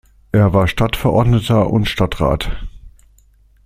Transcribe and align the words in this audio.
Er 0.31 0.51
war 0.51 0.67
Stadtverordneter 0.67 1.69
und 1.69 1.87
Stadtrat. 1.87 2.49